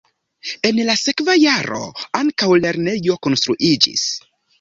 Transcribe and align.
En 0.69 0.77
la 0.85 0.93
sekva 1.01 1.35
jaro 1.39 1.81
ankaŭ 2.21 2.49
lernejo 2.63 3.19
konstruiĝis. 3.29 4.07